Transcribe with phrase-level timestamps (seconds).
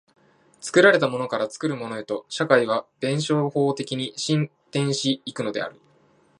[0.61, 5.79] 作られたものから作るものへと、社会は弁証法的に進展し行くのである。